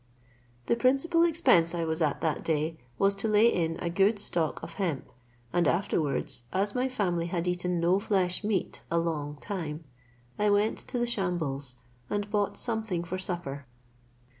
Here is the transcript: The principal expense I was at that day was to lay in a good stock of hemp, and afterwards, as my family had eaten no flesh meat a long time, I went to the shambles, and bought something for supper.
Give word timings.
The 0.65 0.75
principal 0.75 1.21
expense 1.21 1.75
I 1.75 1.83
was 1.83 2.01
at 2.01 2.21
that 2.21 2.43
day 2.43 2.79
was 2.97 3.13
to 3.13 3.27
lay 3.27 3.53
in 3.53 3.77
a 3.79 3.91
good 3.91 4.17
stock 4.17 4.59
of 4.63 4.73
hemp, 4.81 5.07
and 5.53 5.67
afterwards, 5.67 6.41
as 6.51 6.73
my 6.73 6.89
family 6.89 7.27
had 7.27 7.47
eaten 7.47 7.79
no 7.79 7.99
flesh 7.99 8.43
meat 8.43 8.81
a 8.89 8.97
long 8.97 9.35
time, 9.35 9.83
I 10.39 10.49
went 10.49 10.79
to 10.87 10.97
the 10.97 11.05
shambles, 11.05 11.75
and 12.09 12.27
bought 12.31 12.57
something 12.57 13.03
for 13.03 13.19
supper. 13.19 13.67